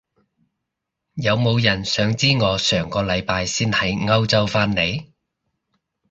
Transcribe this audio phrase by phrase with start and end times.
[1.13, 5.05] 有冇人想知我上個禮拜先喺歐洲返嚟？